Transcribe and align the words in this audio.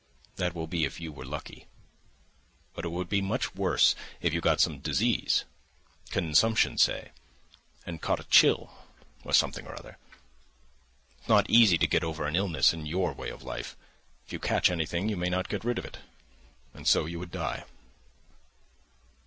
That 0.37 0.55
will 0.55 0.65
be 0.65 0.83
if 0.83 0.99
you 0.99 1.11
were 1.13 1.25
lucky. 1.27 1.67
But 2.73 2.85
it 2.85 2.89
would 2.89 3.07
be 3.07 3.21
much 3.21 3.53
worse 3.53 3.93
if 4.19 4.33
you 4.33 4.41
got 4.41 4.59
some 4.59 4.79
disease, 4.79 5.43
consumption, 6.09 6.79
say... 6.79 7.11
and 7.85 8.01
caught 8.01 8.19
a 8.19 8.23
chill, 8.23 8.71
or 9.23 9.31
something 9.31 9.67
or 9.67 9.77
other. 9.77 9.99
It's 11.19 11.29
not 11.29 11.47
easy 11.51 11.77
to 11.77 11.85
get 11.85 12.03
over 12.03 12.25
an 12.25 12.35
illness 12.35 12.73
in 12.73 12.87
your 12.87 13.13
way 13.13 13.29
of 13.29 13.43
life. 13.43 13.77
If 14.25 14.33
you 14.33 14.39
catch 14.39 14.71
anything 14.71 15.07
you 15.07 15.17
may 15.17 15.29
not 15.29 15.49
get 15.49 15.63
rid 15.63 15.77
of 15.77 15.85
it. 15.85 15.99
And 16.73 16.87
so 16.87 17.05
you 17.05 17.19
would 17.19 17.29
die." 17.29 17.65